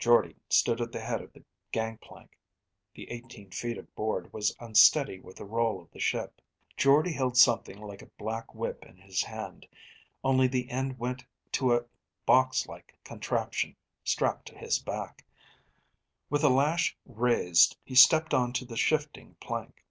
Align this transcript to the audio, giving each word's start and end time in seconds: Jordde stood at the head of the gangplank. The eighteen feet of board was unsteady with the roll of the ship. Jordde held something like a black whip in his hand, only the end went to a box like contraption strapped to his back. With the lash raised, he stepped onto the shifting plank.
Jordde 0.00 0.34
stood 0.48 0.80
at 0.80 0.90
the 0.90 0.98
head 1.00 1.22
of 1.22 1.32
the 1.32 1.44
gangplank. 1.70 2.36
The 2.94 3.08
eighteen 3.08 3.52
feet 3.52 3.78
of 3.78 3.94
board 3.94 4.32
was 4.32 4.52
unsteady 4.58 5.20
with 5.20 5.36
the 5.36 5.44
roll 5.44 5.80
of 5.80 5.92
the 5.92 6.00
ship. 6.00 6.42
Jordde 6.76 7.12
held 7.12 7.36
something 7.36 7.80
like 7.80 8.02
a 8.02 8.10
black 8.18 8.52
whip 8.52 8.84
in 8.84 8.96
his 8.96 9.22
hand, 9.22 9.64
only 10.24 10.48
the 10.48 10.68
end 10.72 10.98
went 10.98 11.24
to 11.52 11.72
a 11.72 11.84
box 12.24 12.66
like 12.66 12.98
contraption 13.04 13.76
strapped 14.02 14.46
to 14.48 14.58
his 14.58 14.80
back. 14.80 15.24
With 16.30 16.42
the 16.42 16.50
lash 16.50 16.98
raised, 17.04 17.76
he 17.84 17.94
stepped 17.94 18.34
onto 18.34 18.64
the 18.64 18.76
shifting 18.76 19.36
plank. 19.40 19.84